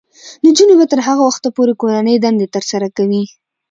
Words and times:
نجونې 0.45 0.73
به 0.79 0.85
تر 0.91 0.99
هغه 1.07 1.21
وخته 1.29 1.47
پورې 1.57 1.73
کورنۍ 1.81 2.15
دندې 2.19 2.47
ترسره 2.55 2.87
کوي. 2.97 3.23